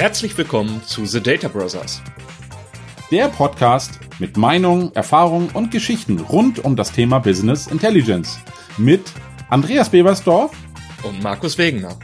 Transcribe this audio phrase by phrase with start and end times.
[0.00, 2.00] Herzlich willkommen zu The Data Brothers.
[3.10, 8.40] Der Podcast mit Meinungen, Erfahrungen und Geschichten rund um das Thema Business Intelligence.
[8.78, 9.12] Mit
[9.50, 10.56] Andreas Bebersdorf
[11.04, 11.98] und Markus Wegener.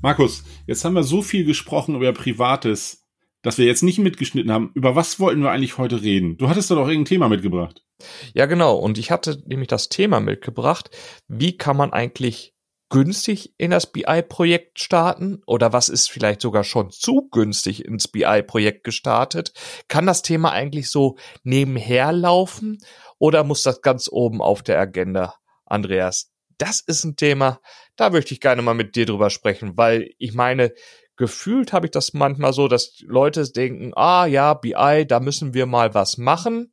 [0.00, 3.06] Markus, jetzt haben wir so viel gesprochen über Privates,
[3.42, 4.70] dass wir jetzt nicht mitgeschnitten haben.
[4.72, 6.38] Über was wollten wir eigentlich heute reden?
[6.38, 7.84] Du hattest da doch irgendein Thema mitgebracht.
[8.32, 8.76] Ja, genau.
[8.76, 10.88] Und ich hatte nämlich das Thema mitgebracht.
[11.28, 12.55] Wie kann man eigentlich
[12.88, 18.84] günstig in das BI-Projekt starten oder was ist vielleicht sogar schon zu günstig ins BI-Projekt
[18.84, 19.52] gestartet?
[19.88, 22.78] Kann das Thema eigentlich so nebenher laufen
[23.18, 26.30] oder muss das ganz oben auf der Agenda, Andreas?
[26.58, 27.60] Das ist ein Thema,
[27.96, 30.72] da möchte ich gerne mal mit dir drüber sprechen, weil ich meine,
[31.16, 35.66] gefühlt habe ich das manchmal so, dass Leute denken, ah ja, BI, da müssen wir
[35.66, 36.72] mal was machen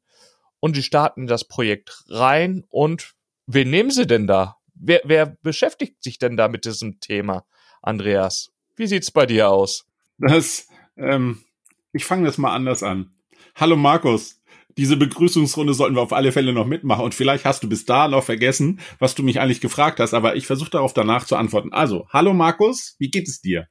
[0.59, 3.14] und die starten das Projekt rein und
[3.48, 4.58] wen nehmen sie denn da?
[4.86, 7.45] Wer, wer beschäftigt sich denn da mit diesem Thema,
[7.81, 8.52] Andreas?
[8.76, 9.86] Wie sieht's bei dir aus?
[10.17, 10.67] Das,
[10.98, 11.39] ähm,
[11.94, 13.16] ich fange das mal anders an.
[13.56, 14.42] Hallo Markus,
[14.78, 18.09] diese Begrüßungsrunde sollten wir auf alle Fälle noch mitmachen und vielleicht hast du bis da
[18.09, 21.72] noch vergessen, was du mich eigentlich gefragt hast, aber ich versuche darauf danach zu antworten.
[21.72, 23.70] Also, hallo Markus, wie geht es dir?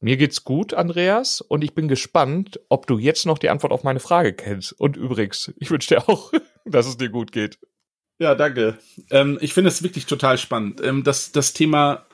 [0.00, 3.84] Mir geht's gut, Andreas, und ich bin gespannt, ob du jetzt noch die Antwort auf
[3.84, 4.72] meine Frage kennst.
[4.80, 6.32] Und übrigens, ich wünsche dir auch,
[6.64, 7.58] dass es dir gut geht.
[8.22, 8.78] Ja, danke.
[9.10, 10.80] Ähm, ich finde es wirklich total spannend.
[10.80, 12.06] Ähm, das, das Thema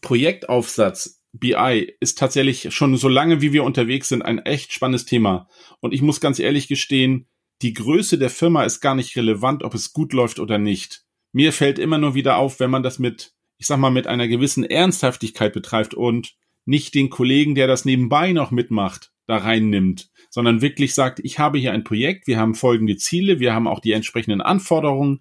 [0.00, 5.50] Projektaufsatz BI ist tatsächlich schon so lange, wie wir unterwegs sind, ein echt spannendes Thema.
[5.80, 7.28] Und ich muss ganz ehrlich gestehen,
[7.60, 11.04] die Größe der Firma ist gar nicht relevant, ob es gut läuft oder nicht.
[11.30, 14.28] Mir fällt immer nur wieder auf, wenn man das mit, ich sag mal, mit einer
[14.28, 20.62] gewissen Ernsthaftigkeit betreibt und nicht den Kollegen, der das nebenbei noch mitmacht, da reinnimmt, sondern
[20.62, 23.92] wirklich sagt, ich habe hier ein Projekt, wir haben folgende Ziele, wir haben auch die
[23.92, 25.20] entsprechenden Anforderungen.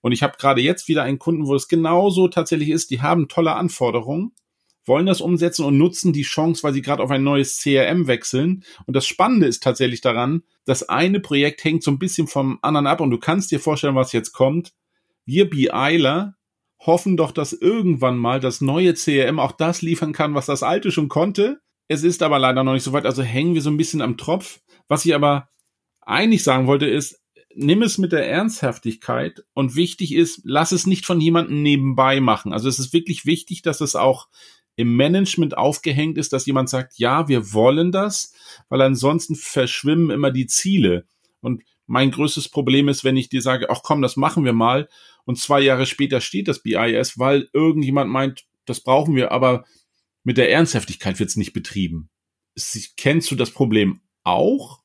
[0.00, 3.28] Und ich habe gerade jetzt wieder einen Kunden, wo es genauso tatsächlich ist, die haben
[3.28, 4.32] tolle Anforderungen,
[4.86, 8.64] wollen das umsetzen und nutzen die Chance, weil sie gerade auf ein neues CRM wechseln.
[8.86, 12.86] Und das Spannende ist tatsächlich daran, das eine Projekt hängt so ein bisschen vom anderen
[12.86, 14.72] ab und du kannst dir vorstellen, was jetzt kommt.
[15.26, 16.34] Wir BIler
[16.78, 20.90] hoffen doch, dass irgendwann mal das neue CRM auch das liefern kann, was das alte
[20.90, 21.60] schon konnte.
[21.90, 24.16] Es ist aber leider noch nicht so weit, also hängen wir so ein bisschen am
[24.16, 24.60] Tropf.
[24.86, 25.48] Was ich aber
[26.00, 27.20] eigentlich sagen wollte ist,
[27.52, 32.52] nimm es mit der Ernsthaftigkeit und wichtig ist, lass es nicht von jemandem nebenbei machen.
[32.52, 34.28] Also es ist wirklich wichtig, dass es auch
[34.76, 38.34] im Management aufgehängt ist, dass jemand sagt, ja, wir wollen das,
[38.68, 41.06] weil ansonsten verschwimmen immer die Ziele.
[41.40, 44.88] Und mein größtes Problem ist, wenn ich dir sage, ach komm, das machen wir mal
[45.24, 49.64] und zwei Jahre später steht das BIS, weil irgendjemand meint, das brauchen wir, aber
[50.22, 52.10] mit der Ernsthaftigkeit wird es nicht betrieben.
[52.96, 54.82] Kennst du das Problem auch?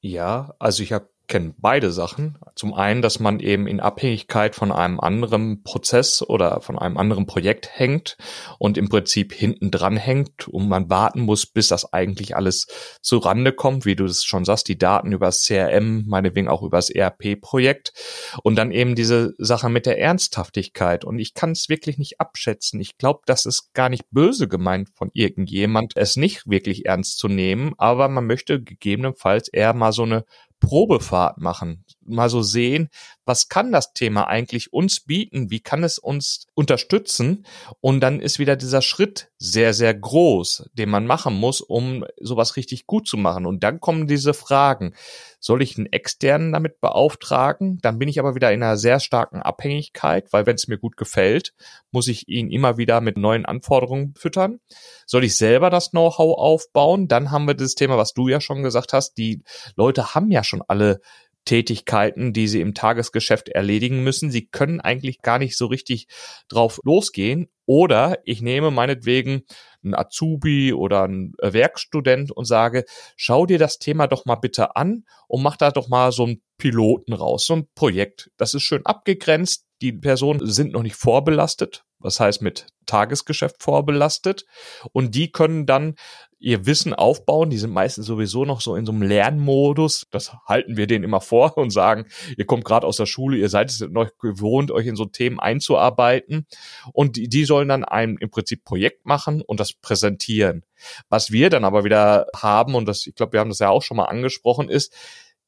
[0.00, 2.36] Ja, also ich habe kenne beide Sachen.
[2.56, 7.24] Zum einen, dass man eben in Abhängigkeit von einem anderen Prozess oder von einem anderen
[7.24, 8.18] Projekt hängt
[8.58, 12.66] und im Prinzip hinten dran hängt und man warten muss, bis das eigentlich alles
[13.00, 16.90] zu Rande kommt, wie du es schon sagst, die Daten übers CRM, meinetwegen auch übers
[16.90, 17.94] ERP-Projekt
[18.42, 21.02] und dann eben diese Sache mit der Ernsthaftigkeit.
[21.02, 22.78] Und ich kann es wirklich nicht abschätzen.
[22.78, 27.28] Ich glaube, das ist gar nicht böse gemeint von irgendjemand, es nicht wirklich ernst zu
[27.28, 30.26] nehmen, aber man möchte gegebenenfalls eher mal so eine
[30.62, 32.88] Probefahrt machen, mal so sehen,
[33.24, 37.44] was kann das Thema eigentlich uns bieten, wie kann es uns unterstützen?
[37.80, 42.56] Und dann ist wieder dieser Schritt sehr, sehr groß, den man machen muss, um sowas
[42.56, 43.44] richtig gut zu machen.
[43.44, 44.94] Und dann kommen diese Fragen,
[45.42, 47.78] soll ich einen externen damit beauftragen?
[47.82, 50.96] Dann bin ich aber wieder in einer sehr starken Abhängigkeit, weil wenn es mir gut
[50.96, 51.52] gefällt,
[51.90, 54.60] muss ich ihn immer wieder mit neuen Anforderungen füttern.
[55.04, 57.08] Soll ich selber das Know-how aufbauen?
[57.08, 59.14] Dann haben wir das Thema, was du ja schon gesagt hast.
[59.18, 59.42] Die
[59.74, 61.00] Leute haben ja schon alle
[61.44, 64.30] Tätigkeiten, die sie im Tagesgeschäft erledigen müssen.
[64.30, 66.06] Sie können eigentlich gar nicht so richtig
[66.48, 67.48] drauf losgehen.
[67.66, 69.42] Oder ich nehme meinetwegen
[69.84, 72.84] einen Azubi oder einen Werkstudent und sage,
[73.16, 76.42] schau dir das Thema doch mal bitte an und mach da doch mal so einen
[76.58, 78.30] Piloten raus, so ein Projekt.
[78.36, 79.66] Das ist schön abgegrenzt.
[79.80, 84.44] Die Personen sind noch nicht vorbelastet, was heißt mit Tagesgeschäft vorbelastet.
[84.92, 85.96] Und die können dann
[86.42, 87.50] ihr Wissen aufbauen.
[87.50, 90.06] Die sind meistens sowieso noch so in so einem Lernmodus.
[90.10, 92.06] Das halten wir denen immer vor und sagen,
[92.36, 95.40] ihr kommt gerade aus der Schule, ihr seid es noch gewohnt, euch in so Themen
[95.40, 96.46] einzuarbeiten.
[96.92, 100.64] Und die, die sollen dann ein im Prinzip Projekt machen und das präsentieren.
[101.08, 103.82] Was wir dann aber wieder haben, und das, ich glaube, wir haben das ja auch
[103.82, 104.92] schon mal angesprochen, ist,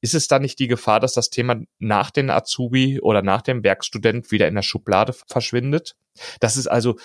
[0.01, 3.65] ist es da nicht die Gefahr, dass das Thema nach den Azubi oder nach dem
[3.65, 5.97] Werkstudent wieder in der Schublade verschwindet?
[6.41, 6.97] Dass es also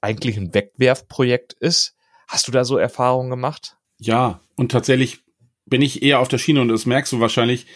[0.00, 1.94] eigentlich ein Wegwerfprojekt ist?
[2.28, 3.76] Hast du da so Erfahrungen gemacht?
[3.98, 5.20] Ja, und tatsächlich
[5.66, 7.66] bin ich eher auf der Schiene und das merkst du wahrscheinlich.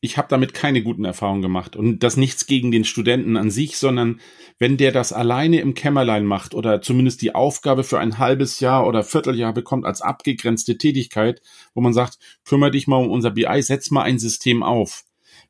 [0.00, 1.74] ich habe damit keine guten Erfahrungen gemacht.
[1.74, 4.20] Und das nichts gegen den Studenten an sich, sondern
[4.58, 8.86] wenn der das alleine im Kämmerlein macht oder zumindest die Aufgabe für ein halbes Jahr
[8.86, 11.40] oder Vierteljahr bekommt als abgegrenzte Tätigkeit,
[11.74, 15.04] wo man sagt, kümmere dich mal um unser BI, setz mal ein System auf.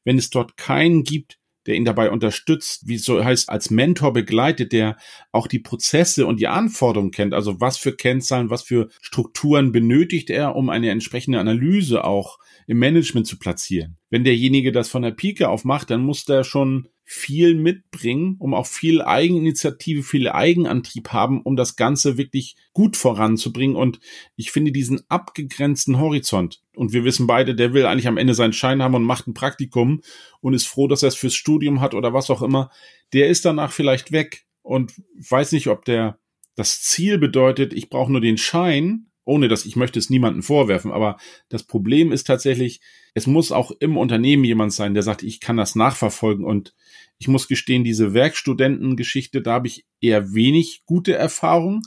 [0.04, 4.72] Wenn es dort keinen gibt, der ihn dabei unterstützt, wie so heißt, als Mentor begleitet,
[4.72, 4.96] der
[5.32, 7.34] auch die Prozesse und die Anforderungen kennt.
[7.34, 12.78] Also was für Kennzahlen, was für Strukturen benötigt er, um eine entsprechende Analyse auch im
[12.78, 13.96] Management zu platzieren.
[14.10, 18.52] Wenn derjenige das von der Pike auf macht, dann muss der schon viel mitbringen, um
[18.52, 23.76] auch viel Eigeninitiative, viel Eigenantrieb haben, um das Ganze wirklich gut voranzubringen.
[23.76, 24.00] Und
[24.34, 28.52] ich finde diesen abgegrenzten Horizont, und wir wissen beide, der will eigentlich am Ende seinen
[28.52, 30.02] Schein haben und macht ein Praktikum
[30.40, 32.70] und ist froh, dass er es fürs Studium hat oder was auch immer,
[33.12, 36.18] der ist danach vielleicht weg und weiß nicht, ob der
[36.56, 40.92] das Ziel bedeutet, ich brauche nur den Schein ohne dass ich möchte es niemandem vorwerfen,
[40.92, 41.18] aber
[41.50, 42.80] das Problem ist tatsächlich,
[43.12, 46.74] es muss auch im Unternehmen jemand sein, der sagt, ich kann das nachverfolgen und
[47.18, 51.82] ich muss gestehen, diese Werkstudentengeschichte, da habe ich eher wenig gute Erfahrungen.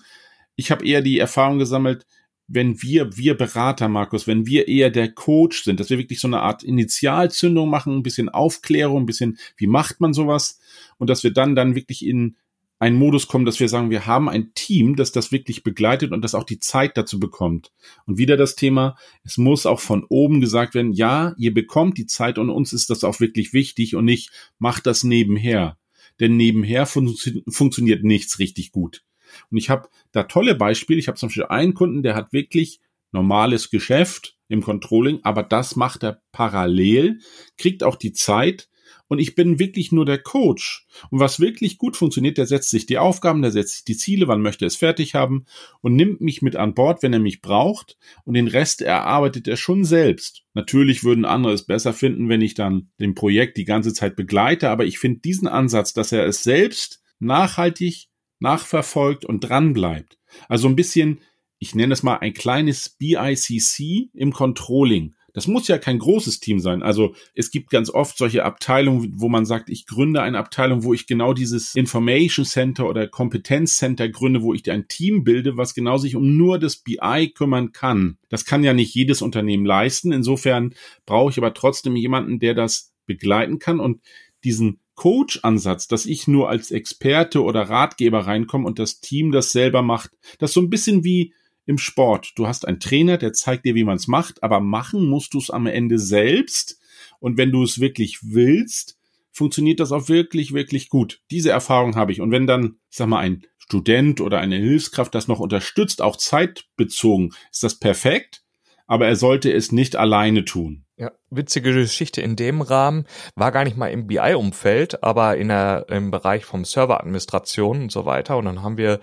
[0.56, 2.06] Ich habe eher die Erfahrung gesammelt,
[2.48, 6.28] wenn wir, wir Berater, Markus, wenn wir eher der Coach sind, dass wir wirklich so
[6.28, 10.60] eine Art Initialzündung machen, ein bisschen Aufklärung, ein bisschen, wie macht man sowas?
[10.98, 12.36] Und dass wir dann dann wirklich in
[12.80, 16.22] einen Modus kommen, dass wir sagen, wir haben ein Team, das das wirklich begleitet und
[16.22, 17.72] das auch die Zeit dazu bekommt.
[18.06, 22.06] Und wieder das Thema, es muss auch von oben gesagt werden, ja, ihr bekommt die
[22.06, 25.78] Zeit und uns ist das auch wirklich wichtig und nicht, macht das nebenher.
[26.22, 27.16] Denn nebenher fun
[27.50, 29.04] funktioniert nichts richtig gut.
[29.52, 31.00] Und ich habe da tolle Beispiele.
[31.00, 32.80] Ich habe zum Beispiel einen Kunden, der hat wirklich
[33.12, 37.20] normales Geschäft im Controlling, aber das macht er parallel,
[37.58, 38.69] kriegt auch die Zeit,
[39.10, 40.86] und ich bin wirklich nur der Coach.
[41.10, 44.28] Und was wirklich gut funktioniert, der setzt sich die Aufgaben, der setzt sich die Ziele,
[44.28, 45.46] wann möchte er es fertig haben
[45.82, 49.58] und nimmt mich mit an Bord, wenn er mich braucht und den Rest erarbeitet er
[49.58, 50.44] schon selbst.
[50.54, 54.70] Natürlich würden andere es besser finden, wenn ich dann dem Projekt die ganze Zeit begleite,
[54.70, 58.10] aber ich finde diesen Ansatz, dass er es selbst nachhaltig
[58.40, 60.18] nachverfolgt und dran bleibt.
[60.48, 61.20] Also ein bisschen,
[61.58, 65.16] ich nenne es mal ein kleines BICC im Controlling.
[65.34, 66.84] Das muss ja kein großes Team sein.
[66.84, 70.94] Also es gibt ganz oft solche Abteilungen, wo man sagt, ich gründe eine Abteilung, wo
[70.94, 75.74] ich genau dieses Information Center oder Kompetenz Center gründe, wo ich ein Team bilde, was
[75.74, 78.18] genau sich um nur das BI kümmern kann.
[78.30, 80.12] Das kann ja nicht jedes Unternehmen leisten.
[80.12, 80.74] Insofern
[81.06, 84.02] brauche ich aber trotzdem jemanden, der das begleiten kann und
[84.44, 89.82] diesen Coach-Ansatz, dass ich nur als Experte oder Ratgeber reinkomme und das Team das selber
[89.82, 91.34] macht, das so ein bisschen wie
[91.70, 92.32] im Sport.
[92.36, 95.38] Du hast einen Trainer, der zeigt dir, wie man es macht, aber machen musst du
[95.38, 96.82] es am Ende selbst.
[97.20, 98.98] Und wenn du es wirklich willst,
[99.32, 101.22] funktioniert das auch wirklich, wirklich gut.
[101.30, 102.22] Diese Erfahrung habe ich.
[102.22, 106.16] Und wenn dann, ich sag mal, ein Student oder eine Hilfskraft das noch unterstützt, auch
[106.16, 108.44] zeitbezogen, ist das perfekt.
[108.88, 110.86] Aber er sollte es nicht alleine tun.
[111.00, 115.86] Ja, witzige Geschichte in dem Rahmen war gar nicht mal im BI-Umfeld, aber in der,
[115.88, 118.36] im Bereich vom Serveradministration und so weiter.
[118.36, 119.00] Und dann haben wir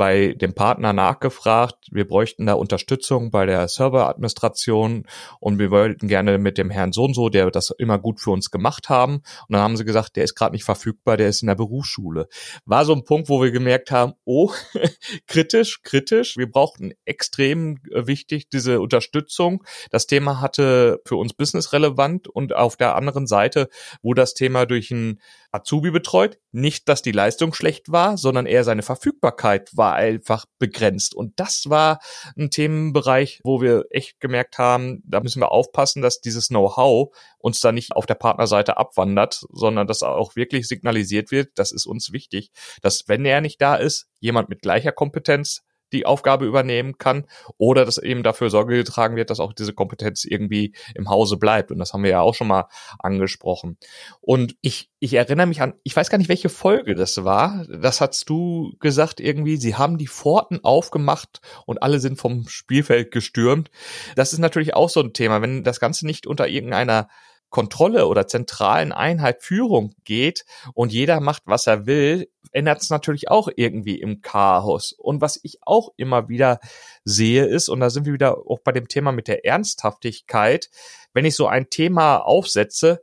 [0.00, 5.06] bei dem Partner nachgefragt, wir bräuchten da Unterstützung bei der Serveradministration
[5.40, 8.30] und wir wollten gerne mit dem Herrn so und so, der das immer gut für
[8.30, 9.16] uns gemacht haben.
[9.16, 12.28] Und dann haben sie gesagt, der ist gerade nicht verfügbar, der ist in der Berufsschule.
[12.64, 14.50] War so ein Punkt, wo wir gemerkt haben, oh,
[15.26, 16.38] kritisch, kritisch.
[16.38, 19.64] Wir brauchten extrem wichtig diese Unterstützung.
[19.90, 23.68] Das Thema hatte für uns Business relevant und auf der anderen Seite,
[24.02, 25.20] wo das Thema durch ein
[25.52, 26.38] Azubi betreut.
[26.52, 31.14] Nicht, dass die Leistung schlecht war, sondern eher seine Verfügbarkeit war einfach begrenzt.
[31.14, 31.98] Und das war
[32.36, 37.60] ein Themenbereich, wo wir echt gemerkt haben, da müssen wir aufpassen, dass dieses Know-how uns
[37.60, 42.12] da nicht auf der Partnerseite abwandert, sondern dass auch wirklich signalisiert wird, das ist uns
[42.12, 42.50] wichtig,
[42.82, 47.26] dass wenn er nicht da ist, jemand mit gleicher Kompetenz die Aufgabe übernehmen kann
[47.58, 51.70] oder dass eben dafür Sorge getragen wird, dass auch diese Kompetenz irgendwie im Hause bleibt.
[51.70, 52.68] Und das haben wir ja auch schon mal
[52.98, 53.76] angesprochen.
[54.20, 57.66] Und ich, ich erinnere mich an, ich weiß gar nicht, welche Folge das war.
[57.68, 63.10] Das hast du gesagt irgendwie, sie haben die Pforten aufgemacht und alle sind vom Spielfeld
[63.10, 63.70] gestürmt.
[64.16, 65.42] Das ist natürlich auch so ein Thema.
[65.42, 67.08] Wenn das Ganze nicht unter irgendeiner
[67.50, 73.28] Kontrolle oder zentralen Einheit Führung geht und jeder macht, was er will, ändert es natürlich
[73.28, 74.92] auch irgendwie im Chaos.
[74.92, 76.60] Und was ich auch immer wieder
[77.04, 80.70] sehe ist, und da sind wir wieder auch bei dem Thema mit der Ernsthaftigkeit,
[81.12, 83.00] wenn ich so ein Thema aufsetze,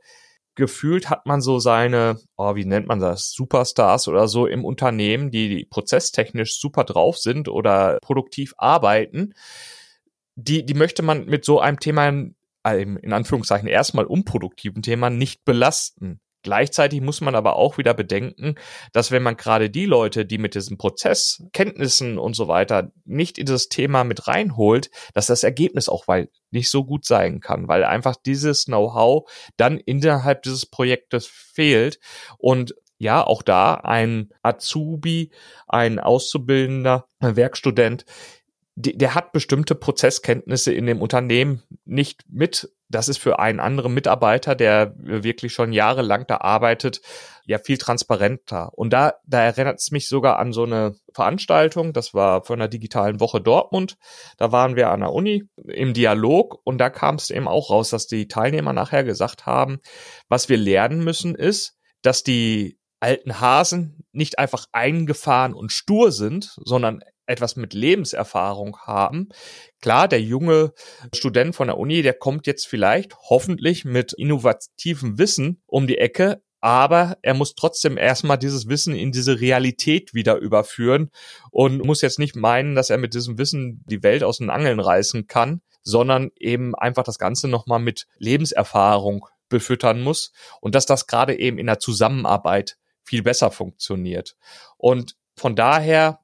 [0.54, 5.30] gefühlt hat man so seine, oh, wie nennt man das, Superstars oder so im Unternehmen,
[5.30, 9.34] die prozesstechnisch super drauf sind oder produktiv arbeiten.
[10.34, 12.12] Die, die möchte man mit so einem Thema
[12.74, 16.20] in Anführungszeichen erstmal unproduktiven Thema nicht belasten.
[16.42, 18.54] Gleichzeitig muss man aber auch wieder bedenken,
[18.92, 23.38] dass wenn man gerade die Leute, die mit diesem Prozess, Kenntnissen und so weiter nicht
[23.38, 27.66] in das Thema mit reinholt, dass das Ergebnis auch weil nicht so gut sein kann,
[27.66, 31.98] weil einfach dieses Know-how dann innerhalb dieses Projektes fehlt
[32.38, 35.30] und ja, auch da ein Azubi,
[35.68, 38.04] ein Auszubildender, ein Werkstudent,
[38.80, 42.70] der hat bestimmte Prozesskenntnisse in dem Unternehmen nicht mit.
[42.88, 47.00] Das ist für einen anderen Mitarbeiter, der wirklich schon jahrelang da arbeitet,
[47.44, 48.70] ja viel transparenter.
[48.78, 52.68] Und da, da erinnert es mich sogar an so eine Veranstaltung, das war von der
[52.68, 53.96] digitalen Woche Dortmund.
[54.36, 57.90] Da waren wir an der Uni im Dialog und da kam es eben auch raus,
[57.90, 59.80] dass die Teilnehmer nachher gesagt haben,
[60.28, 66.56] was wir lernen müssen ist, dass die alten Hasen nicht einfach eingefahren und stur sind,
[66.64, 69.28] sondern etwas mit Lebenserfahrung haben.
[69.80, 70.72] Klar, der junge
[71.14, 76.42] Student von der Uni, der kommt jetzt vielleicht hoffentlich mit innovativem Wissen um die Ecke,
[76.60, 81.10] aber er muss trotzdem erstmal dieses Wissen in diese Realität wieder überführen
[81.50, 84.80] und muss jetzt nicht meinen, dass er mit diesem Wissen die Welt aus den Angeln
[84.80, 91.06] reißen kann, sondern eben einfach das Ganze nochmal mit Lebenserfahrung befüttern muss und dass das
[91.06, 94.36] gerade eben in der Zusammenarbeit viel besser funktioniert.
[94.76, 96.20] Und von daher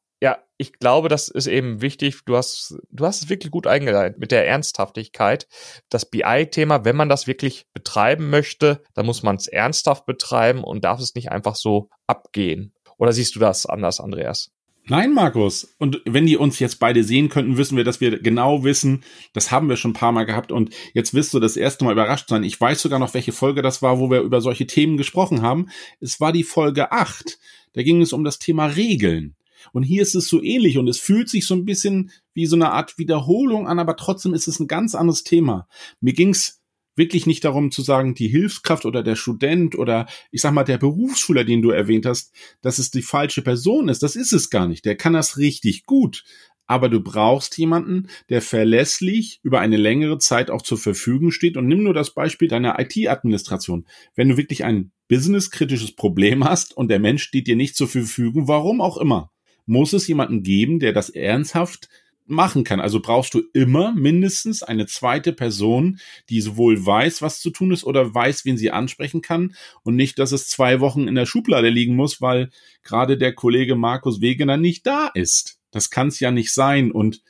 [0.56, 2.25] ich glaube, das ist eben wichtig.
[2.25, 5.49] Du hast, du hast es wirklich gut eingeleitet mit der Ernsthaftigkeit.
[5.88, 10.84] Das BI-Thema, wenn man das wirklich betreiben möchte, dann muss man es ernsthaft betreiben und
[10.84, 12.73] darf es nicht einfach so abgehen.
[12.99, 14.52] Oder siehst du das anders, Andreas?
[14.87, 15.75] Nein, Markus.
[15.78, 19.50] Und wenn die uns jetzt beide sehen könnten, wissen wir, dass wir genau wissen, das
[19.50, 22.28] haben wir schon ein paar Mal gehabt und jetzt wirst du das erste Mal überrascht
[22.28, 22.44] sein.
[22.44, 25.70] Ich weiß sogar noch, welche Folge das war, wo wir über solche Themen gesprochen haben.
[26.00, 27.38] Es war die Folge 8.
[27.73, 29.37] Da ging es um das Thema Regeln.
[29.73, 32.56] Und hier ist es so ähnlich und es fühlt sich so ein bisschen wie so
[32.56, 35.68] eine Art Wiederholung an, aber trotzdem ist es ein ganz anderes Thema.
[36.00, 36.61] Mir ging's
[36.97, 40.78] wirklich nicht darum zu sagen, die Hilfskraft oder der Student oder ich sag mal der
[40.78, 44.02] Berufsschüler, den du erwähnt hast, dass es die falsche Person ist.
[44.02, 44.85] Das ist es gar nicht.
[44.85, 46.25] Der kann das richtig gut.
[46.66, 51.59] Aber du brauchst jemanden, der verlässlich über eine längere Zeit auch zur Verfügung steht.
[51.59, 53.87] Und nimm nur das Beispiel deiner IT-Administration.
[54.14, 58.49] Wenn du wirklich ein businesskritisches Problem hast und der Mensch steht dir nicht zur Verfügung,
[58.49, 59.30] warum auch immer,
[59.66, 61.88] muss es jemanden geben, der das ernsthaft
[62.26, 62.80] machen kann.
[62.80, 65.99] Also brauchst du immer mindestens eine zweite Person,
[66.30, 70.18] die sowohl weiß, was zu tun ist oder weiß, wen sie ansprechen kann und nicht,
[70.18, 72.50] dass es zwei Wochen in der Schublade liegen muss, weil
[72.83, 75.59] gerade der Kollege Markus Wegener nicht da ist.
[75.71, 77.23] Das kann es ja nicht sein und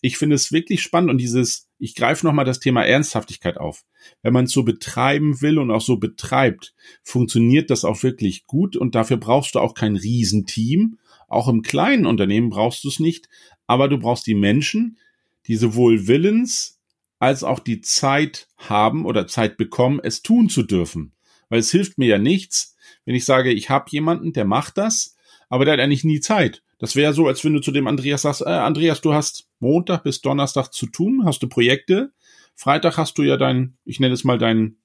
[0.00, 3.84] ich finde es wirklich spannend und dieses, ich greife nochmal das Thema Ernsthaftigkeit auf.
[4.22, 8.76] Wenn man es so betreiben will und auch so betreibt, funktioniert das auch wirklich gut
[8.76, 13.28] und dafür brauchst du auch kein Riesenteam, auch im kleinen Unternehmen brauchst du es nicht,
[13.66, 14.98] aber du brauchst die Menschen,
[15.46, 16.80] die sowohl willens
[17.18, 21.12] als auch die Zeit haben oder Zeit bekommen, es tun zu dürfen.
[21.48, 25.16] Weil es hilft mir ja nichts, wenn ich sage, ich habe jemanden, der macht das,
[25.48, 26.62] aber der hat eigentlich nie Zeit.
[26.78, 30.04] Das wäre so, als wenn du zu dem Andreas sagst, äh, Andreas, du hast Montag
[30.04, 32.12] bis Donnerstag zu tun, hast du Projekte.
[32.54, 34.76] Freitag hast du ja dein, ich nenne es mal dein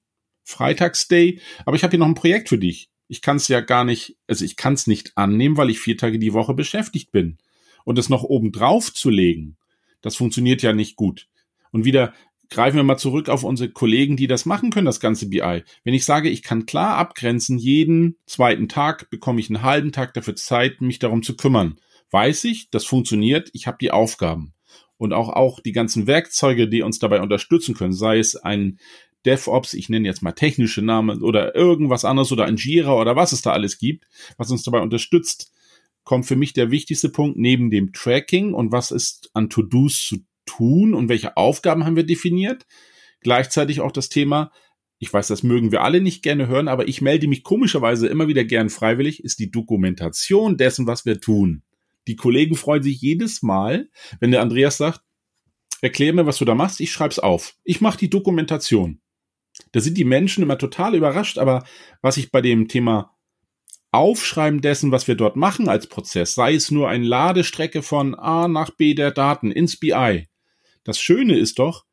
[0.42, 3.84] Freitagsday, aber ich habe hier noch ein Projekt für dich ich kann es ja gar
[3.84, 7.38] nicht, also ich kann es nicht annehmen, weil ich vier Tage die Woche beschäftigt bin.
[7.84, 9.56] Und es noch oben drauf zu legen,
[10.00, 11.28] das funktioniert ja nicht gut.
[11.70, 12.12] Und wieder
[12.50, 15.62] greifen wir mal zurück auf unsere Kollegen, die das machen können, das ganze BI.
[15.84, 20.12] Wenn ich sage, ich kann klar abgrenzen, jeden zweiten Tag bekomme ich einen halben Tag
[20.14, 21.78] dafür Zeit, mich darum zu kümmern.
[22.10, 24.54] Weiß ich, das funktioniert, ich habe die Aufgaben.
[24.96, 28.80] Und auch, auch die ganzen Werkzeuge, die uns dabei unterstützen können, sei es ein
[29.26, 33.32] DevOps, ich nenne jetzt mal technische Namen oder irgendwas anderes oder ein Jira oder was
[33.32, 35.52] es da alles gibt, was uns dabei unterstützt,
[36.04, 40.18] kommt für mich der wichtigste Punkt neben dem Tracking und was ist an To-Dos zu
[40.46, 42.66] tun und welche Aufgaben haben wir definiert.
[43.20, 44.52] Gleichzeitig auch das Thema,
[44.98, 48.28] ich weiß, das mögen wir alle nicht gerne hören, aber ich melde mich komischerweise immer
[48.28, 51.62] wieder gern freiwillig, ist die Dokumentation dessen, was wir tun.
[52.06, 53.88] Die Kollegen freuen sich jedes Mal,
[54.20, 55.00] wenn der Andreas sagt,
[55.80, 57.56] erklär mir, was du da machst, ich schreib's auf.
[57.64, 59.00] Ich mache die Dokumentation.
[59.74, 61.64] Da sind die Menschen immer total überrascht, aber
[62.00, 63.16] was ich bei dem Thema
[63.90, 68.46] Aufschreiben dessen, was wir dort machen als Prozess, sei es nur eine Ladestrecke von A
[68.46, 70.28] nach B der Daten ins BI.
[70.84, 71.86] Das Schöne ist doch,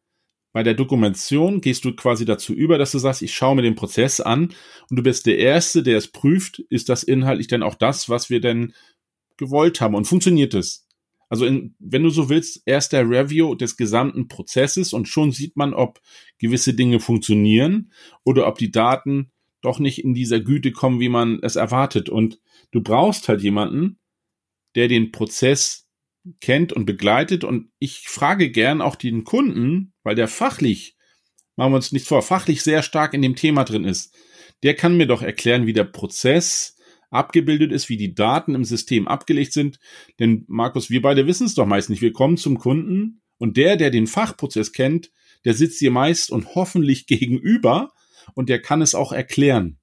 [0.53, 3.75] bei der Dokumentation gehst du quasi dazu über, dass du sagst, ich schaue mir den
[3.75, 4.53] Prozess an
[4.91, 8.29] und du bist der Erste, der es prüft, ist das inhaltlich denn auch das, was
[8.29, 8.75] wir denn
[9.37, 10.87] gewollt haben und funktioniert es?
[11.31, 15.55] Also in, wenn du so willst, erst der Review des gesamten Prozesses und schon sieht
[15.55, 16.01] man, ob
[16.39, 17.93] gewisse Dinge funktionieren
[18.25, 22.09] oder ob die Daten doch nicht in dieser Güte kommen, wie man es erwartet.
[22.09, 23.97] Und du brauchst halt jemanden,
[24.75, 25.87] der den Prozess
[26.41, 27.45] kennt und begleitet.
[27.45, 30.97] Und ich frage gern auch den Kunden, weil der fachlich,
[31.55, 34.13] machen wir uns nicht vor, fachlich sehr stark in dem Thema drin ist.
[34.63, 36.75] der kann mir doch erklären, wie der Prozess
[37.11, 39.79] abgebildet ist, wie die Daten im System abgelegt sind.
[40.19, 42.01] Denn Markus, wir beide wissen es doch meist nicht.
[42.01, 45.11] Wir kommen zum Kunden und der, der den Fachprozess kennt,
[45.45, 47.91] der sitzt dir meist und hoffentlich gegenüber
[48.33, 49.77] und der kann es auch erklären.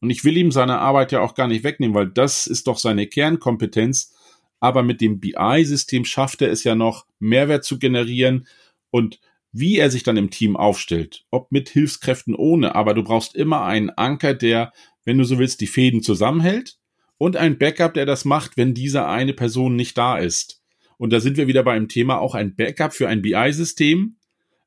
[0.00, 2.78] Und ich will ihm seine Arbeit ja auch gar nicht wegnehmen, weil das ist doch
[2.78, 4.14] seine Kernkompetenz.
[4.58, 8.46] Aber mit dem BI-System schafft er es ja noch, Mehrwert zu generieren
[8.90, 9.20] und
[9.52, 13.64] wie er sich dann im Team aufstellt, ob mit Hilfskräften ohne, aber du brauchst immer
[13.64, 14.72] einen Anker, der
[15.04, 16.78] wenn du so willst, die Fäden zusammenhält
[17.18, 20.62] und ein Backup, der das macht, wenn diese eine Person nicht da ist.
[20.98, 24.16] Und da sind wir wieder beim Thema auch ein Backup für ein BI-System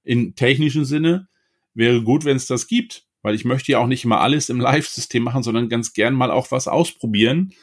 [0.03, 1.27] in technischen Sinne
[1.73, 4.59] wäre gut, wenn es das gibt, weil ich möchte ja auch nicht immer alles im
[4.59, 7.53] Live-System machen, sondern ganz gern mal auch was ausprobieren.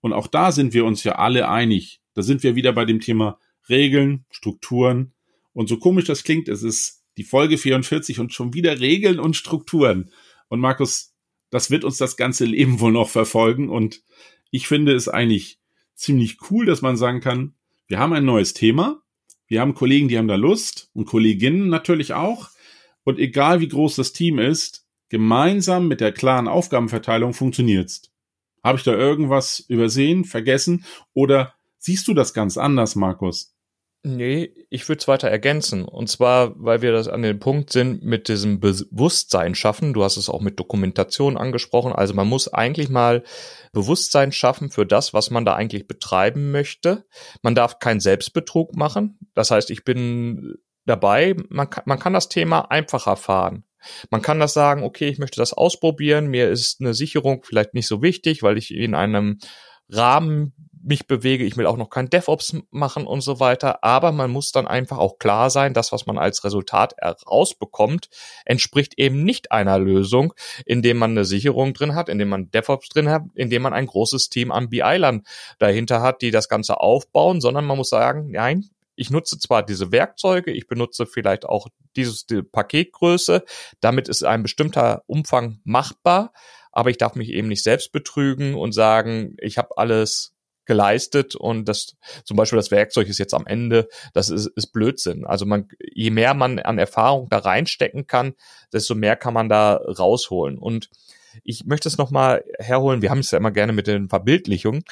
[0.00, 2.00] Und auch da sind wir uns ja alle einig.
[2.14, 3.38] Da sind wir wieder bei dem Thema
[3.68, 5.12] Regeln, Strukturen.
[5.54, 9.36] Und so komisch das klingt, es ist die Folge 44 und schon wieder Regeln und
[9.36, 10.10] Strukturen.
[10.48, 11.14] Und Markus,
[11.50, 13.70] das wird uns das ganze Leben wohl noch verfolgen.
[13.70, 14.02] Und
[14.50, 15.58] ich finde es eigentlich
[15.94, 17.54] ziemlich cool, dass man sagen kann,
[17.86, 19.00] wir haben ein neues Thema.
[19.46, 22.50] Wir haben Kollegen, die haben da Lust und Kolleginnen natürlich auch.
[23.04, 28.10] Und egal wie groß das Team ist, gemeinsam mit der klaren Aufgabenverteilung funktioniert's.
[28.64, 33.54] Habe ich da irgendwas übersehen, vergessen oder siehst du das ganz anders, Markus?
[34.06, 35.86] Nee, ich würde es weiter ergänzen.
[35.86, 39.94] Und zwar, weil wir das an dem Punkt sind mit diesem Bewusstsein schaffen.
[39.94, 41.94] Du hast es auch mit Dokumentation angesprochen.
[41.94, 43.22] Also man muss eigentlich mal
[43.72, 47.06] Bewusstsein schaffen für das, was man da eigentlich betreiben möchte.
[47.40, 49.18] Man darf keinen Selbstbetrug machen.
[49.32, 51.34] Das heißt, ich bin dabei.
[51.48, 53.64] Man kann, man kann das Thema einfacher fahren.
[54.10, 56.26] Man kann das sagen, okay, ich möchte das ausprobieren.
[56.26, 59.38] Mir ist eine Sicherung vielleicht nicht so wichtig, weil ich in einem
[59.88, 60.52] Rahmen
[60.84, 61.44] mich bewege.
[61.44, 63.82] Ich will auch noch kein DevOps machen und so weiter.
[63.82, 68.08] Aber man muss dann einfach auch klar sein, das, was man als Resultat herausbekommt,
[68.44, 70.34] entspricht eben nicht einer Lösung,
[70.66, 74.28] indem man eine Sicherung drin hat, indem man DevOps drin hat, indem man ein großes
[74.28, 75.22] Team an BI-Lern
[75.58, 79.90] dahinter hat, die das Ganze aufbauen, sondern man muss sagen, nein, ich nutze zwar diese
[79.90, 83.44] Werkzeuge, ich benutze vielleicht auch dieses die Paketgröße,
[83.80, 86.32] damit ist ein bestimmter Umfang machbar,
[86.72, 90.33] aber ich darf mich eben nicht selbst betrügen und sagen, ich habe alles
[90.66, 95.24] geleistet und das zum Beispiel das Werkzeug ist jetzt am Ende, das ist, ist Blödsinn.
[95.26, 98.34] Also man, je mehr man an Erfahrung da reinstecken kann,
[98.72, 100.58] desto mehr kann man da rausholen.
[100.58, 100.90] Und
[101.42, 104.84] ich möchte es nochmal herholen, wir haben es ja immer gerne mit den Verbildlichungen,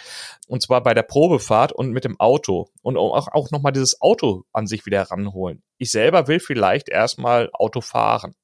[0.48, 2.68] und zwar bei der Probefahrt und mit dem Auto.
[2.82, 5.62] Und auch, auch nochmal dieses Auto an sich wieder ranholen.
[5.78, 8.34] Ich selber will vielleicht erstmal Auto fahren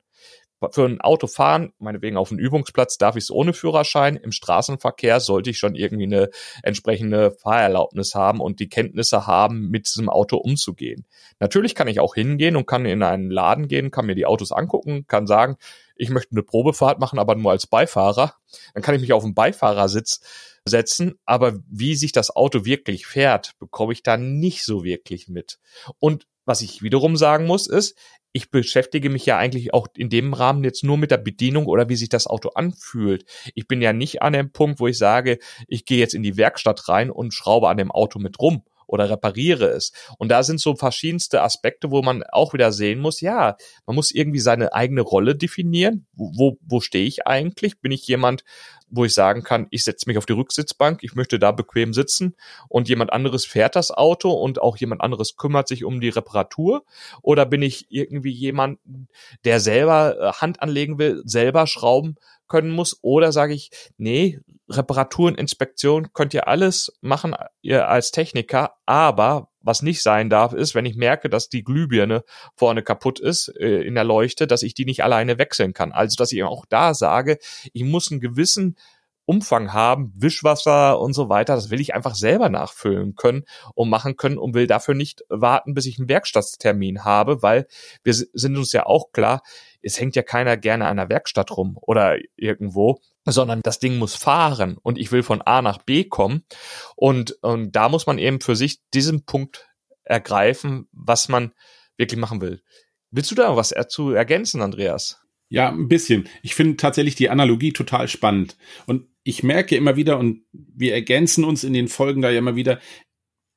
[0.72, 4.16] für ein Auto fahren, meinetwegen auf einen Übungsplatz, darf ich es ohne Führerschein.
[4.16, 6.30] Im Straßenverkehr sollte ich schon irgendwie eine
[6.62, 11.06] entsprechende Fahrerlaubnis haben und die Kenntnisse haben, mit diesem Auto umzugehen.
[11.38, 14.52] Natürlich kann ich auch hingehen und kann in einen Laden gehen, kann mir die Autos
[14.52, 15.56] angucken, kann sagen,
[15.96, 18.34] ich möchte eine Probefahrt machen, aber nur als Beifahrer.
[18.74, 20.20] Dann kann ich mich auf den Beifahrersitz
[20.64, 25.58] setzen, aber wie sich das Auto wirklich fährt, bekomme ich da nicht so wirklich mit.
[25.98, 27.96] Und was ich wiederum sagen muss, ist,
[28.32, 31.88] ich beschäftige mich ja eigentlich auch in dem Rahmen jetzt nur mit der Bedienung oder
[31.88, 33.24] wie sich das Auto anfühlt.
[33.54, 36.36] Ich bin ja nicht an dem Punkt, wo ich sage, ich gehe jetzt in die
[36.36, 39.92] Werkstatt rein und schraube an dem Auto mit rum oder repariere es.
[40.18, 43.56] Und da sind so verschiedenste Aspekte, wo man auch wieder sehen muss, ja,
[43.86, 46.06] man muss irgendwie seine eigene Rolle definieren.
[46.14, 47.80] Wo, wo stehe ich eigentlich?
[47.80, 48.44] Bin ich jemand,
[48.90, 52.34] wo ich sagen kann, ich setze mich auf die Rücksitzbank, ich möchte da bequem sitzen
[52.68, 56.84] und jemand anderes fährt das Auto und auch jemand anderes kümmert sich um die Reparatur?
[57.22, 58.78] Oder bin ich irgendwie jemand,
[59.44, 62.98] der selber äh, Hand anlegen will, selber schrauben können muss?
[63.02, 69.82] Oder sage ich, nee, Reparaturen, Inspektion könnt ihr alles machen, ihr als Techniker, aber was
[69.82, 73.94] nicht sein darf, ist, wenn ich merke, dass die Glühbirne vorne kaputt ist äh, in
[73.94, 75.92] der Leuchte, dass ich die nicht alleine wechseln kann.
[75.92, 77.38] Also, dass ich auch da sage,
[77.72, 78.76] ich muss einen gewissen
[79.28, 84.16] Umfang haben, Wischwasser und so weiter, das will ich einfach selber nachfüllen können und machen
[84.16, 87.66] können und will dafür nicht warten, bis ich einen Werkstatttermin habe, weil
[88.02, 89.42] wir sind uns ja auch klar,
[89.82, 94.14] es hängt ja keiner gerne an der Werkstatt rum oder irgendwo, sondern das Ding muss
[94.14, 96.46] fahren und ich will von A nach B kommen
[96.96, 99.68] und, und da muss man eben für sich diesen Punkt
[100.04, 101.52] ergreifen, was man
[101.98, 102.62] wirklich machen will.
[103.10, 105.20] Willst du da was zu ergänzen, Andreas?
[105.50, 106.28] Ja, ein bisschen.
[106.42, 108.56] Ich finde tatsächlich die Analogie total spannend.
[108.86, 112.56] Und ich merke immer wieder, und wir ergänzen uns in den Folgen da ja immer
[112.56, 112.80] wieder,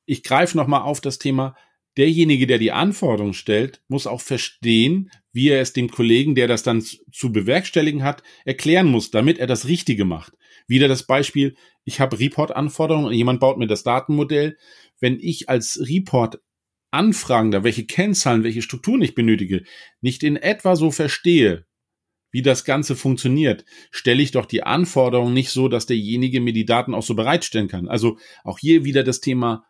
[0.06, 1.54] ich greife nochmal auf das Thema,
[1.96, 6.62] derjenige, der die Anforderungen stellt, muss auch verstehen, wie er es dem Kollegen, der das
[6.62, 10.32] dann zu bewerkstelligen hat, erklären muss, damit er das Richtige macht.
[10.66, 14.56] Wieder das Beispiel, ich habe Report-Anforderungen und jemand baut mir das Datenmodell.
[15.00, 16.40] Wenn ich als Report
[16.90, 19.64] Anfragender, welche Kennzahlen, welche Strukturen ich benötige,
[20.02, 21.66] nicht in etwa so verstehe,
[22.32, 26.64] wie das Ganze funktioniert, stelle ich doch die Anforderungen nicht so, dass derjenige mir die
[26.64, 27.88] Daten auch so bereitstellen kann.
[27.88, 29.66] Also auch hier wieder das Thema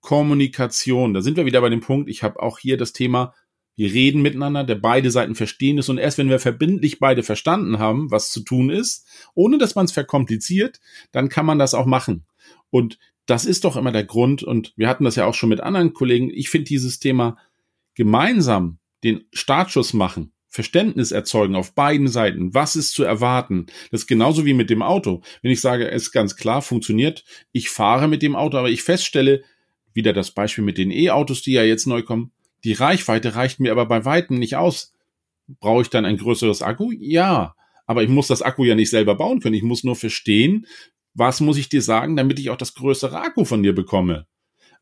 [0.00, 1.14] Kommunikation.
[1.14, 3.34] Da sind wir wieder bei dem Punkt, ich habe auch hier das Thema,
[3.74, 7.78] wir reden miteinander, der beide Seiten verstehen es und erst wenn wir verbindlich beide verstanden
[7.78, 11.86] haben, was zu tun ist, ohne dass man es verkompliziert, dann kann man das auch
[11.86, 12.26] machen.
[12.68, 15.60] Und das ist doch immer der Grund und wir hatten das ja auch schon mit
[15.60, 16.30] anderen Kollegen.
[16.30, 17.38] Ich finde dieses Thema
[17.94, 22.52] gemeinsam den Startschuss machen, Verständnis erzeugen auf beiden Seiten.
[22.52, 23.66] Was ist zu erwarten?
[23.90, 25.22] Das ist genauso wie mit dem Auto.
[25.40, 28.82] Wenn ich sage, es ist ganz klar, funktioniert, ich fahre mit dem Auto, aber ich
[28.82, 29.44] feststelle,
[29.94, 32.32] wieder das Beispiel mit den E-Autos, die ja jetzt neu kommen,
[32.64, 34.92] die Reichweite reicht mir aber bei Weitem nicht aus.
[35.58, 36.92] Brauche ich dann ein größeres Akku?
[36.92, 37.54] Ja.
[37.86, 39.54] Aber ich muss das Akku ja nicht selber bauen können.
[39.54, 40.66] Ich muss nur verstehen,
[41.14, 44.26] was muss ich dir sagen, damit ich auch das größere Akku von dir bekomme.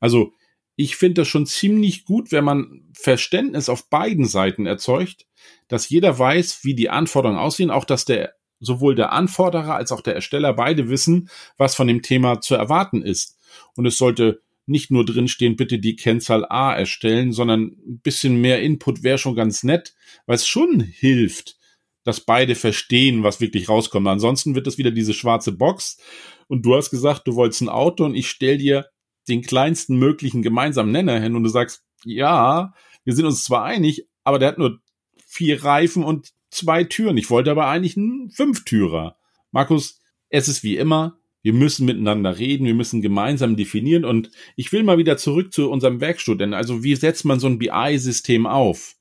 [0.00, 0.32] Also
[0.76, 5.26] ich finde das schon ziemlich gut, wenn man Verständnis auf beiden Seiten erzeugt,
[5.68, 10.02] dass jeder weiß, wie die Anforderungen aussehen, auch dass der sowohl der Anforderer als auch
[10.02, 13.38] der Ersteller beide wissen, was von dem Thema zu erwarten ist.
[13.74, 18.62] Und es sollte nicht nur drinstehen, bitte die Kennzahl A erstellen, sondern ein bisschen mehr
[18.62, 19.94] Input wäre schon ganz nett,
[20.26, 21.56] weil es schon hilft,
[22.04, 24.06] dass beide verstehen, was wirklich rauskommt.
[24.06, 25.98] Ansonsten wird es wieder diese schwarze Box.
[26.46, 28.86] Und du hast gesagt, du wolltest ein Auto und ich stell dir
[29.30, 34.06] den kleinsten möglichen gemeinsamen Nenner hin und du sagst, ja, wir sind uns zwar einig,
[34.24, 34.80] aber der hat nur
[35.26, 37.16] vier Reifen und zwei Türen.
[37.16, 39.16] Ich wollte aber eigentlich einen Fünftürer.
[39.52, 44.72] Markus, es ist wie immer, wir müssen miteinander reden, wir müssen gemeinsam definieren und ich
[44.72, 46.54] will mal wieder zurück zu unserem Werkstudenten.
[46.54, 48.96] Also wie setzt man so ein BI-System auf?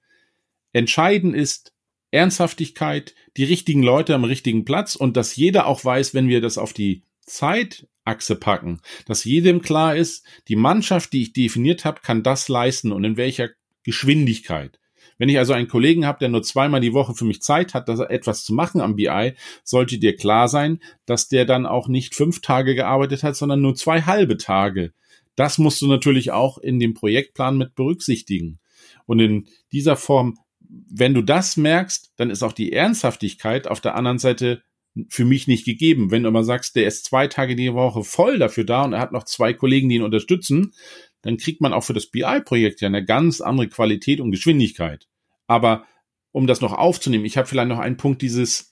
[0.71, 1.73] Entscheidend ist
[2.11, 6.57] Ernsthaftigkeit, die richtigen Leute am richtigen Platz und dass jeder auch weiß, wenn wir das
[6.57, 12.01] auf die Zeit Achse packen, dass jedem klar ist, die Mannschaft, die ich definiert habe,
[12.01, 13.49] kann das leisten und in welcher
[13.83, 14.79] Geschwindigkeit.
[15.17, 17.89] Wenn ich also einen Kollegen habe, der nur zweimal die Woche für mich Zeit hat,
[17.89, 21.87] dass er etwas zu machen am BI, sollte dir klar sein, dass der dann auch
[21.87, 24.93] nicht fünf Tage gearbeitet hat, sondern nur zwei halbe Tage.
[25.35, 28.59] Das musst du natürlich auch in dem Projektplan mit berücksichtigen.
[29.05, 33.95] Und in dieser Form, wenn du das merkst, dann ist auch die Ernsthaftigkeit auf der
[33.95, 34.61] anderen Seite
[35.09, 36.11] für mich nicht gegeben.
[36.11, 38.99] Wenn du mal sagst, der ist zwei Tage die Woche voll dafür da und er
[38.99, 40.73] hat noch zwei Kollegen, die ihn unterstützen,
[41.21, 45.07] dann kriegt man auch für das BI-Projekt ja eine ganz andere Qualität und Geschwindigkeit.
[45.47, 45.85] Aber
[46.31, 48.71] um das noch aufzunehmen, ich habe vielleicht noch einen Punkt dieses,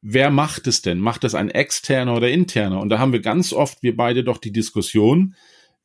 [0.00, 0.98] wer macht es denn?
[0.98, 2.80] Macht das ein externer oder interner?
[2.80, 5.34] Und da haben wir ganz oft, wir beide doch die Diskussion,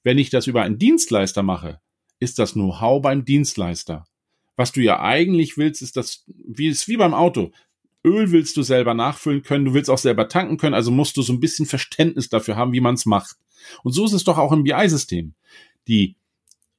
[0.03, 1.79] wenn ich das über einen Dienstleister mache,
[2.19, 4.05] ist das Know-how beim Dienstleister.
[4.55, 7.51] Was du ja eigentlich willst, ist das, wie ist wie beim Auto.
[8.05, 11.21] Öl willst du selber nachfüllen können, du willst auch selber tanken können, also musst du
[11.21, 13.37] so ein bisschen Verständnis dafür haben, wie man es macht.
[13.83, 15.33] Und so ist es doch auch im BI-System.
[15.87, 16.15] Die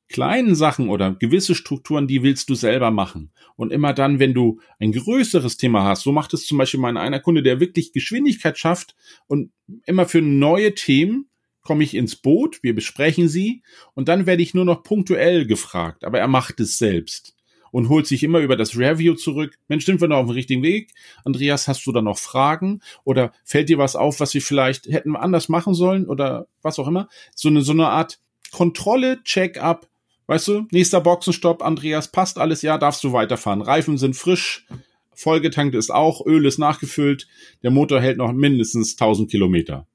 [0.08, 3.32] kleinen Sachen oder gewisse Strukturen, die willst du selber machen.
[3.56, 6.96] Und immer dann, wenn du ein größeres Thema hast, so macht es zum Beispiel mein
[6.96, 8.94] einer Kunde, der wirklich Geschwindigkeit schafft
[9.26, 9.50] und
[9.86, 11.28] immer für neue Themen
[11.62, 13.62] komme ich ins Boot, wir besprechen sie
[13.94, 17.33] und dann werde ich nur noch punktuell gefragt, aber er macht es selbst
[17.74, 19.58] und holt sich immer über das Review zurück.
[19.66, 20.92] Mensch, sind wir noch auf dem richtigen Weg?
[21.24, 22.80] Andreas, hast du da noch Fragen?
[23.02, 26.06] Oder fällt dir was auf, was wir vielleicht hätten anders machen sollen?
[26.06, 27.08] Oder was auch immer?
[27.34, 28.20] So eine, so eine Art
[28.52, 29.88] Kontrolle, Check-up.
[30.28, 33.60] Weißt du, nächster Boxenstopp, Andreas, passt alles, ja, darfst du weiterfahren.
[33.60, 34.68] Reifen sind frisch,
[35.12, 37.26] vollgetankt ist auch, Öl ist nachgefüllt,
[37.64, 39.88] der Motor hält noch mindestens 1000 Kilometer.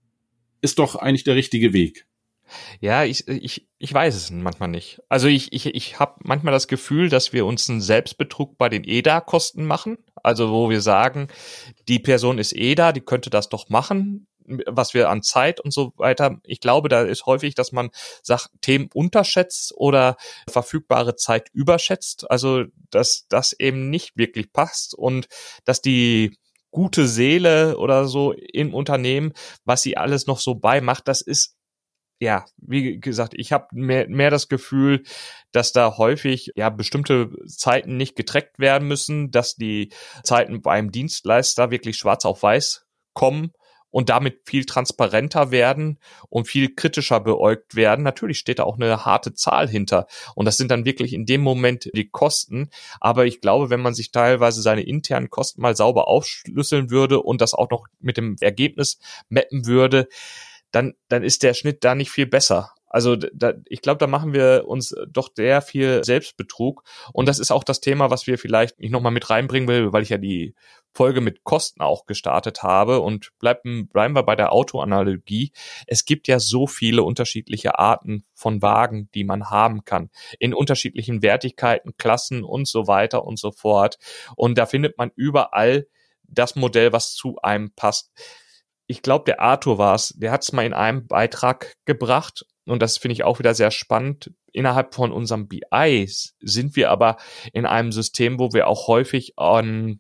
[0.60, 2.09] Ist doch eigentlich der richtige Weg.
[2.80, 5.02] Ja, ich, ich, ich weiß es manchmal nicht.
[5.10, 8.84] Also ich, ich, ich habe manchmal das Gefühl, dass wir uns einen Selbstbetrug bei den
[8.84, 9.98] EDA-Kosten machen.
[10.16, 11.28] Also wo wir sagen,
[11.88, 14.28] die Person ist EDA, die könnte das doch machen,
[14.66, 16.40] was wir an Zeit und so weiter.
[16.44, 17.90] Ich glaube, da ist häufig, dass man
[18.24, 20.18] sagt, Themen unterschätzt oder
[20.50, 22.30] verfügbare Zeit überschätzt.
[22.30, 25.28] Also dass das eben nicht wirklich passt und
[25.66, 26.38] dass die
[26.72, 29.34] gute Seele oder so im Unternehmen,
[29.66, 31.56] was sie alles noch so beimacht, das ist
[32.20, 35.04] ja, wie gesagt, ich habe mehr, mehr das Gefühl,
[35.52, 39.92] dass da häufig ja bestimmte Zeiten nicht getrackt werden müssen, dass die
[40.24, 43.54] Zeiten beim Dienstleister wirklich schwarz auf weiß kommen
[43.92, 45.98] und damit viel transparenter werden
[46.30, 48.04] und viel kritischer beäugt werden.
[48.04, 50.06] Natürlich steht da auch eine harte Zahl hinter.
[50.36, 52.70] Und das sind dann wirklich in dem Moment die Kosten.
[53.00, 57.42] Aber ich glaube, wenn man sich teilweise seine internen Kosten mal sauber aufschlüsseln würde und
[57.42, 60.08] das auch noch mit dem Ergebnis mappen würde,
[60.72, 62.72] dann, dann ist der Schnitt da nicht viel besser.
[62.90, 66.84] Also da, ich glaube, da machen wir uns doch sehr viel Selbstbetrug.
[67.14, 70.02] Und das ist auch das Thema, was wir vielleicht nicht nochmal mit reinbringen will, weil
[70.02, 70.56] ich ja die
[70.92, 73.02] Folge mit Kosten auch gestartet habe.
[73.02, 75.52] Und bleiben, bleiben wir bei der Autoanalogie.
[75.86, 80.10] Es gibt ja so viele unterschiedliche Arten von Wagen, die man haben kann.
[80.40, 84.00] In unterschiedlichen Wertigkeiten, Klassen und so weiter und so fort.
[84.36, 85.86] Und da findet man überall
[86.24, 88.12] das Modell, was zu einem passt.
[88.92, 92.82] Ich glaube, der Arthur war es, der hat es mal in einem Beitrag gebracht und
[92.82, 94.34] das finde ich auch wieder sehr spannend.
[94.52, 97.18] Innerhalb von unserem BI sind wir aber
[97.54, 100.00] in einem System, wo wir auch häufig an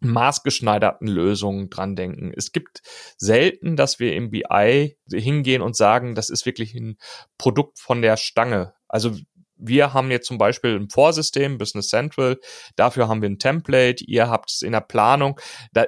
[0.00, 2.30] maßgeschneiderten Lösungen dran denken.
[2.36, 2.82] Es gibt
[3.16, 6.98] selten, dass wir im BI hingehen und sagen, das ist wirklich ein
[7.38, 8.74] Produkt von der Stange.
[8.86, 9.16] Also
[9.56, 12.38] wir haben jetzt zum Beispiel ein Vorsystem, Business Central,
[12.76, 15.40] dafür haben wir ein Template, ihr habt es in der Planung.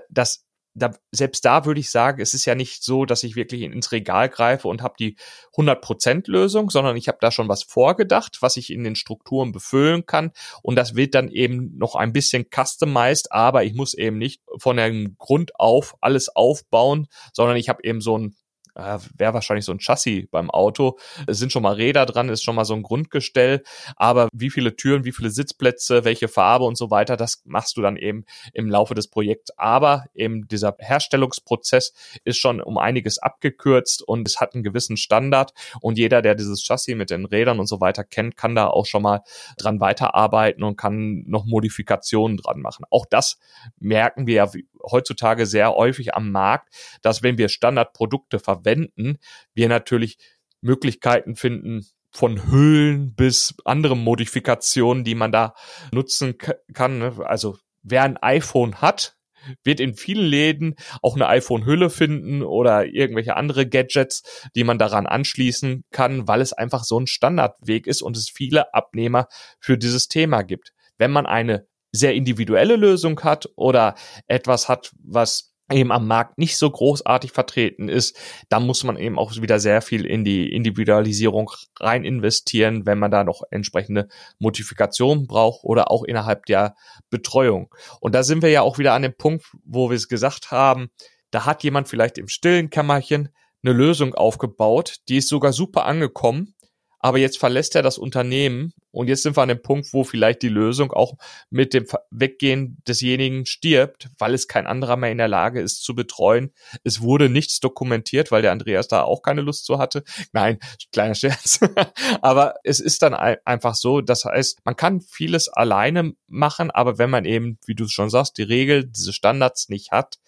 [0.08, 3.62] das da, selbst da würde ich sagen, es ist ja nicht so, dass ich wirklich
[3.62, 5.16] ins Regal greife und habe die
[5.54, 10.06] 100% Lösung, sondern ich habe da schon was vorgedacht, was ich in den Strukturen befüllen
[10.06, 10.32] kann.
[10.62, 14.76] Und das wird dann eben noch ein bisschen customized, aber ich muss eben nicht von
[14.76, 18.34] dem Grund auf alles aufbauen, sondern ich habe eben so ein
[18.74, 20.98] äh, wäre wahrscheinlich so ein Chassis beim Auto.
[21.26, 23.62] Es sind schon mal Räder dran, ist schon mal so ein Grundgestell,
[23.96, 27.82] aber wie viele Türen, wie viele Sitzplätze, welche Farbe und so weiter, das machst du
[27.82, 29.56] dann eben im Laufe des Projekts.
[29.58, 31.92] Aber eben dieser Herstellungsprozess
[32.24, 36.62] ist schon um einiges abgekürzt und es hat einen gewissen Standard und jeder, der dieses
[36.62, 39.22] Chassis mit den Rädern und so weiter kennt, kann da auch schon mal
[39.58, 42.84] dran weiterarbeiten und kann noch Modifikationen dran machen.
[42.90, 43.38] Auch das
[43.78, 44.50] merken wir ja
[44.90, 50.18] heutzutage sehr häufig am Markt, dass wenn wir Standardprodukte verwenden, wir natürlich
[50.60, 55.54] Möglichkeiten finden, von Hüllen bis andere Modifikationen, die man da
[55.92, 56.36] nutzen
[56.74, 56.98] kann.
[56.98, 57.14] Ne?
[57.24, 59.16] Also wer ein iPhone hat,
[59.64, 64.22] wird in vielen Läden auch eine iPhone-Hülle finden oder irgendwelche andere Gadgets,
[64.54, 68.72] die man daran anschließen kann, weil es einfach so ein Standardweg ist und es viele
[68.74, 69.26] Abnehmer
[69.58, 70.72] für dieses Thema gibt.
[70.98, 73.94] Wenn man eine sehr individuelle Lösung hat oder
[74.26, 79.18] etwas hat, was eben am Markt nicht so großartig vertreten ist, dann muss man eben
[79.18, 84.08] auch wieder sehr viel in die Individualisierung rein investieren, wenn man da noch entsprechende
[84.38, 86.74] Modifikationen braucht oder auch innerhalb der
[87.10, 87.74] Betreuung.
[88.00, 90.90] Und da sind wir ja auch wieder an dem Punkt, wo wir es gesagt haben,
[91.30, 93.30] da hat jemand vielleicht im stillen Kämmerchen
[93.64, 96.54] eine Lösung aufgebaut, die ist sogar super angekommen,
[97.02, 100.42] aber jetzt verlässt er das Unternehmen und jetzt sind wir an dem Punkt, wo vielleicht
[100.42, 101.14] die Lösung auch
[101.50, 105.94] mit dem Weggehen desjenigen stirbt, weil es kein anderer mehr in der Lage ist zu
[105.94, 106.52] betreuen.
[106.84, 110.04] Es wurde nichts dokumentiert, weil der Andreas da auch keine Lust zu hatte.
[110.32, 110.58] Nein,
[110.92, 111.58] kleiner Scherz.
[112.22, 117.10] aber es ist dann einfach so, das heißt, man kann vieles alleine machen, aber wenn
[117.10, 120.18] man eben, wie du schon sagst, die Regel, diese Standards nicht hat,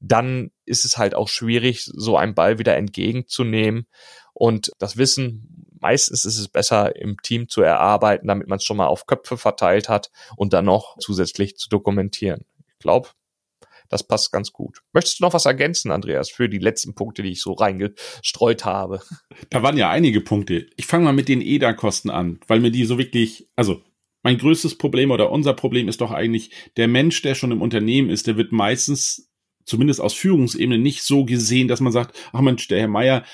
[0.00, 3.86] dann ist es halt auch schwierig, so einen Ball wieder entgegenzunehmen.
[4.38, 8.76] Und das Wissen meistens ist es besser, im Team zu erarbeiten, damit man es schon
[8.76, 12.44] mal auf Köpfe verteilt hat und dann noch zusätzlich zu dokumentieren.
[12.72, 13.08] Ich glaube,
[13.88, 14.82] das passt ganz gut.
[14.92, 19.00] Möchtest du noch was ergänzen, Andreas, für die letzten Punkte, die ich so reingestreut habe?
[19.50, 20.68] Da waren ja einige Punkte.
[20.76, 23.82] Ich fange mal mit den EDA-Kosten an, weil mir die so wirklich, also
[24.22, 28.10] mein größtes Problem oder unser Problem ist doch eigentlich, der Mensch, der schon im Unternehmen
[28.10, 29.32] ist, der wird meistens,
[29.64, 33.24] zumindest aus Führungsebene, nicht so gesehen, dass man sagt, ach Mensch, der Herr Meier,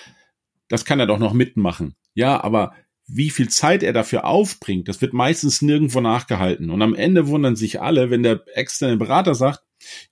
[0.69, 1.95] das kann er doch noch mitmachen.
[2.15, 2.73] Ja, aber
[3.07, 6.71] wie viel Zeit er dafür aufbringt, das wird meistens nirgendwo nachgehalten.
[6.71, 9.63] Und am Ende wundern sich alle, wenn der externe Berater sagt,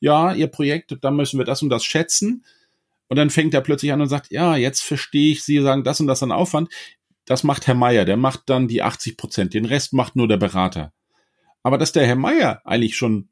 [0.00, 2.44] ja, ihr Projekt, da müssen wir das und das schätzen.
[3.08, 6.00] Und dann fängt er plötzlich an und sagt, ja, jetzt verstehe ich, Sie sagen das
[6.00, 6.70] und das an Aufwand.
[7.24, 10.36] Das macht Herr Meier, der macht dann die 80 Prozent, den Rest macht nur der
[10.36, 10.92] Berater.
[11.62, 13.28] Aber dass der Herr Meier eigentlich schon,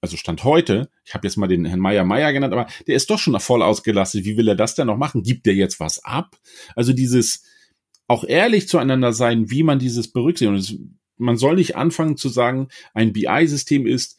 [0.00, 3.10] also Stand heute, ich habe jetzt mal den Herrn Meier Meier genannt, aber der ist
[3.10, 4.24] doch schon voll ausgelastet.
[4.24, 5.22] Wie will er das denn noch machen?
[5.22, 6.36] Gibt der jetzt was ab?
[6.76, 7.44] Also dieses,
[8.06, 10.80] auch ehrlich zueinander sein, wie man dieses berücksichtigt.
[11.16, 14.18] Man soll nicht anfangen zu sagen, ein BI-System ist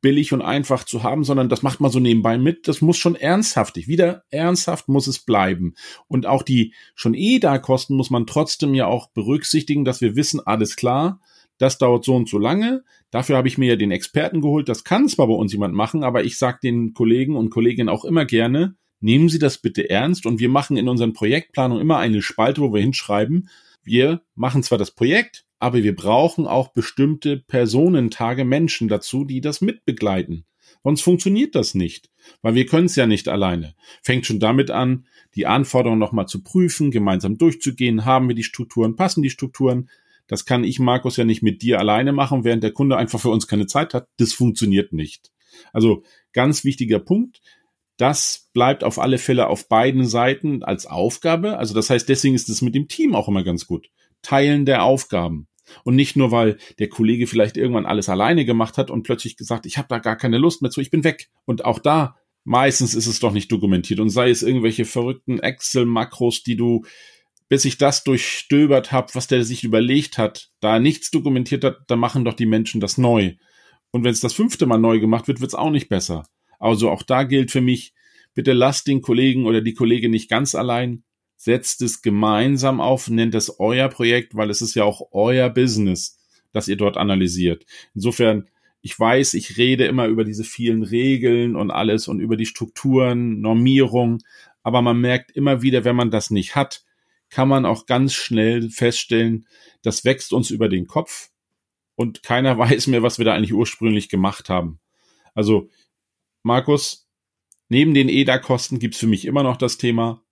[0.00, 2.66] billig und einfach zu haben, sondern das macht man so nebenbei mit.
[2.66, 5.74] Das muss schon ernsthaftig, wieder ernsthaft muss es bleiben.
[6.08, 10.16] Und auch die schon eh da Kosten muss man trotzdem ja auch berücksichtigen, dass wir
[10.16, 11.20] wissen, alles klar,
[11.60, 12.82] das dauert so und so lange.
[13.10, 14.68] Dafür habe ich mir ja den Experten geholt.
[14.68, 18.04] Das kann zwar bei uns jemand machen, aber ich sage den Kollegen und Kolleginnen auch
[18.04, 22.22] immer gerne, nehmen Sie das bitte ernst und wir machen in unseren Projektplanungen immer eine
[22.22, 23.48] Spalte, wo wir hinschreiben,
[23.82, 29.60] wir machen zwar das Projekt, aber wir brauchen auch bestimmte Personentage Menschen dazu, die das
[29.60, 30.46] mitbegleiten.
[30.82, 33.74] Sonst funktioniert das nicht, weil wir können es ja nicht alleine.
[34.02, 38.96] Fängt schon damit an, die Anforderungen nochmal zu prüfen, gemeinsam durchzugehen, haben wir die Strukturen,
[38.96, 39.90] passen die Strukturen.
[40.30, 43.30] Das kann ich, Markus, ja nicht mit dir alleine machen, während der Kunde einfach für
[43.30, 44.06] uns keine Zeit hat.
[44.16, 45.32] Das funktioniert nicht.
[45.72, 47.40] Also ganz wichtiger Punkt.
[47.96, 51.58] Das bleibt auf alle Fälle auf beiden Seiten als Aufgabe.
[51.58, 53.90] Also das heißt, deswegen ist es mit dem Team auch immer ganz gut.
[54.22, 55.48] Teilen der Aufgaben.
[55.82, 59.66] Und nicht nur, weil der Kollege vielleicht irgendwann alles alleine gemacht hat und plötzlich gesagt,
[59.66, 61.28] ich habe da gar keine Lust mehr zu, ich bin weg.
[61.44, 62.14] Und auch da,
[62.44, 63.98] meistens ist es doch nicht dokumentiert.
[63.98, 66.84] Und sei es irgendwelche verrückten Excel-Makros, die du,
[67.50, 71.98] bis ich das durchstöbert habe, was der sich überlegt hat, da nichts dokumentiert hat, dann
[71.98, 73.34] machen doch die Menschen das neu.
[73.90, 76.24] Und wenn es das fünfte Mal neu gemacht wird, wird es auch nicht besser.
[76.60, 77.92] Also auch da gilt für mich,
[78.34, 81.02] bitte lasst den Kollegen oder die Kollegin nicht ganz allein,
[81.34, 86.18] setzt es gemeinsam auf, nennt es euer Projekt, weil es ist ja auch euer Business,
[86.52, 87.66] das ihr dort analysiert.
[87.96, 88.48] Insofern,
[88.80, 93.40] ich weiß, ich rede immer über diese vielen Regeln und alles und über die Strukturen,
[93.40, 94.18] Normierung,
[94.62, 96.84] aber man merkt immer wieder, wenn man das nicht hat,
[97.30, 99.46] kann man auch ganz schnell feststellen,
[99.82, 101.30] das wächst uns über den Kopf
[101.94, 104.80] und keiner weiß mehr, was wir da eigentlich ursprünglich gemacht haben.
[105.34, 105.68] Also,
[106.42, 107.08] Markus,
[107.68, 110.22] neben den EDA-Kosten gibt's für mich immer noch das Thema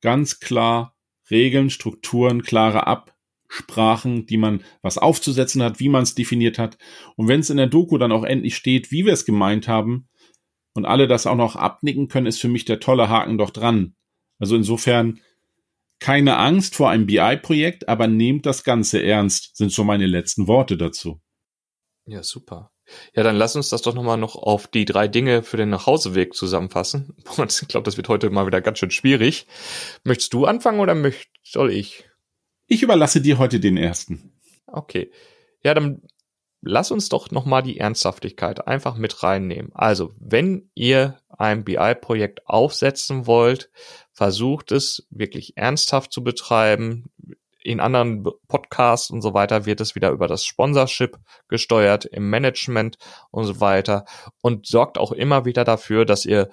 [0.00, 0.94] ganz klar
[1.30, 6.78] Regeln, Strukturen, klare Absprachen, die man was aufzusetzen hat, wie man es definiert hat.
[7.16, 10.08] Und wenn es in der Doku dann auch endlich steht, wie wir es gemeint haben,
[10.76, 13.94] und alle das auch noch abnicken können, ist für mich der tolle Haken doch dran.
[14.38, 15.20] Also insofern
[15.98, 20.76] keine Angst vor einem BI-Projekt, aber nehmt das Ganze ernst, sind so meine letzten Worte
[20.76, 21.20] dazu.
[22.06, 22.70] Ja, super.
[23.14, 26.34] Ja, dann lass uns das doch nochmal noch auf die drei Dinge für den Nachhauseweg
[26.34, 27.16] zusammenfassen.
[27.38, 29.46] Ich glaube, das wird heute mal wieder ganz schön schwierig.
[30.04, 32.08] Möchtest du anfangen oder möcht, soll ich?
[32.68, 34.32] Ich überlasse dir heute den ersten.
[34.66, 35.10] Okay.
[35.62, 36.02] Ja, dann
[36.60, 39.70] lass uns doch nochmal die Ernsthaftigkeit einfach mit reinnehmen.
[39.74, 43.70] Also, wenn ihr ein BI-Projekt aufsetzen wollt,
[44.12, 47.10] versucht es wirklich ernsthaft zu betreiben.
[47.62, 52.96] In anderen Podcasts und so weiter wird es wieder über das Sponsorship gesteuert, im Management
[53.30, 54.04] und so weiter
[54.40, 56.48] und sorgt auch immer wieder dafür, dass ihr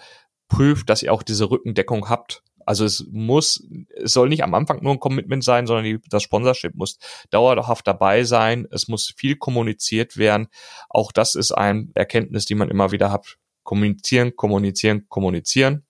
[0.47, 4.81] prüft, dass ihr auch diese Rückendeckung habt also es muss, es soll nicht am Anfang
[4.81, 6.97] nur ein Commitment sein, sondern die, das Sponsorship muss
[7.29, 8.67] dauerhaft dabei sein.
[8.71, 10.47] Es muss viel kommuniziert werden.
[10.89, 13.37] Auch das ist eine Erkenntnis, die man immer wieder hat.
[13.63, 15.85] Kommunizieren, kommunizieren, kommunizieren.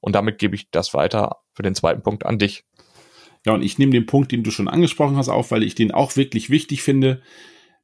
[0.00, 2.64] Und damit gebe ich das weiter für den zweiten Punkt an dich.
[3.46, 5.92] Ja, und ich nehme den Punkt, den du schon angesprochen hast, auf, weil ich den
[5.92, 7.22] auch wirklich wichtig finde.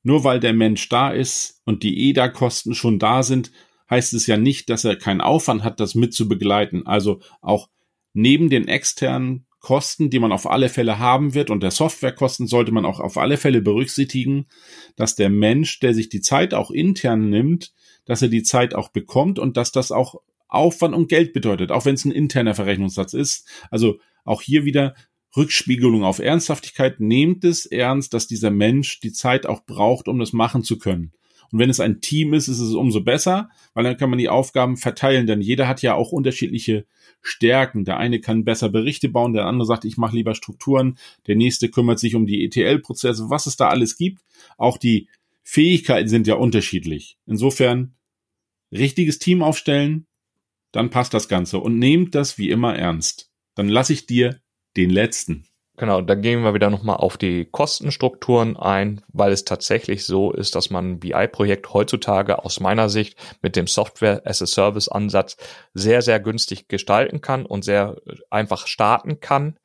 [0.03, 3.53] Nur weil der Mensch da ist und die EDA-Kosten schon da sind,
[3.89, 6.87] heißt es ja nicht, dass er keinen Aufwand hat, das mit zu begleiten.
[6.87, 7.69] Also auch
[8.15, 12.73] neben den externen Kosten, die man auf alle Fälle haben wird und der Softwarekosten sollte
[12.73, 14.47] man auch auf alle Fälle berücksichtigen,
[14.97, 17.73] dass der Mensch, der sich die Zeit auch intern nimmt,
[18.05, 20.17] dass er die Zeit auch bekommt und dass das auch
[20.49, 23.49] Aufwand und Geld bedeutet, auch wenn es ein interner Verrechnungssatz ist.
[23.71, 24.95] Also auch hier wieder
[25.37, 27.01] Rückspiegelung auf Ernsthaftigkeit.
[27.01, 31.13] Nehmt es ernst, dass dieser Mensch die Zeit auch braucht, um das machen zu können.
[31.55, 34.29] Und wenn es ein Team ist, ist es umso besser, weil dann kann man die
[34.29, 36.85] Aufgaben verteilen, denn jeder hat ja auch unterschiedliche
[37.23, 37.85] Stärken.
[37.85, 41.69] Der eine kann besser Berichte bauen, der andere sagt, ich mache lieber Strukturen, der nächste
[41.69, 44.25] kümmert sich um die ETL-Prozesse, was es da alles gibt.
[44.59, 45.09] Auch die
[45.45, 47.19] Fähigkeiten sind ja unterschiedlich.
[47.25, 47.95] Insofern
[48.73, 50.07] richtiges Team aufstellen,
[50.73, 53.31] dann passt das Ganze und nehmt das wie immer ernst.
[53.55, 54.41] Dann lasse ich dir
[54.77, 55.47] den letzten.
[55.77, 60.55] Genau, dann gehen wir wieder nochmal auf die Kostenstrukturen ein, weil es tatsächlich so ist,
[60.55, 65.37] dass man ein BI-Projekt heutzutage aus meiner Sicht mit dem Software as a Service Ansatz
[65.73, 67.97] sehr, sehr günstig gestalten kann und sehr
[68.31, 69.59] einfach starten kann.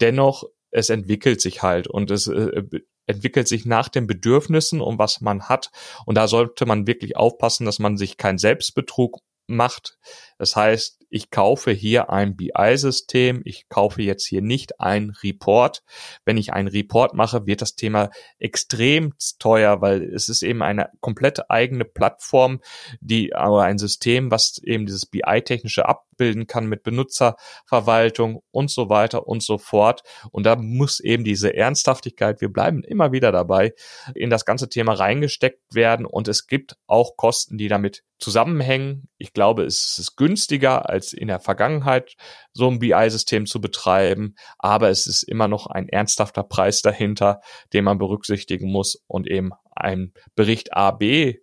[0.00, 2.62] Dennoch, es entwickelt sich halt und es äh,
[3.06, 5.70] entwickelt sich nach den Bedürfnissen und was man hat.
[6.06, 9.98] Und da sollte man wirklich aufpassen, dass man sich kein Selbstbetrug macht.
[10.42, 15.84] Das heißt, ich kaufe hier ein BI-System, ich kaufe jetzt hier nicht ein Report.
[16.24, 20.88] Wenn ich einen Report mache, wird das Thema extrem teuer, weil es ist eben eine
[20.98, 22.60] komplett eigene Plattform,
[23.00, 29.28] die aber ein System, was eben dieses BI-technische abbilden kann mit Benutzerverwaltung und so weiter
[29.28, 30.02] und so fort.
[30.32, 33.74] Und da muss eben diese Ernsthaftigkeit, wir bleiben immer wieder dabei,
[34.16, 36.04] in das ganze Thema reingesteckt werden.
[36.04, 39.08] Und es gibt auch Kosten, die damit zusammenhängen.
[39.18, 42.16] Ich glaube, es ist günstiger als in der Vergangenheit
[42.54, 47.42] so ein BI-System zu betreiben, aber es ist immer noch ein ernsthafter Preis dahinter,
[47.74, 51.36] den man berücksichtigen muss und eben ein Bericht A, B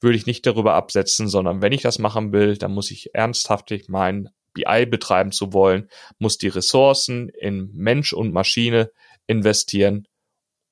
[0.00, 3.88] würde ich nicht darüber absetzen, sondern wenn ich das machen will, dann muss ich ernsthaftig
[3.88, 8.90] meinen BI betreiben zu wollen, muss die Ressourcen in Mensch und Maschine
[9.28, 10.08] investieren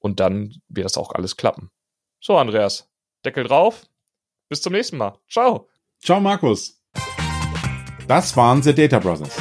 [0.00, 1.70] und dann wird das auch alles klappen.
[2.20, 2.90] So, Andreas,
[3.24, 3.86] Deckel drauf.
[4.48, 5.18] Bis zum nächsten Mal.
[5.28, 5.68] Ciao.
[6.02, 6.83] Ciao, Markus.
[8.06, 9.36] Das waren The Data Brothers.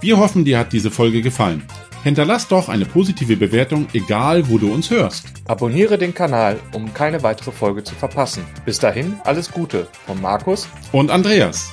[0.00, 1.62] Wir hoffen, dir hat diese Folge gefallen.
[2.04, 5.24] Hinterlass doch eine positive Bewertung, egal wo du uns hörst.
[5.48, 8.44] Abonniere den Kanal, um keine weitere Folge zu verpassen.
[8.66, 11.72] Bis dahin, alles Gute von Markus und Andreas.